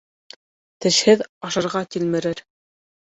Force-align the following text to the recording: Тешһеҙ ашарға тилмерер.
Тешһеҙ 0.85 1.21
ашарға 1.49 1.81
тилмерер. 1.97 2.43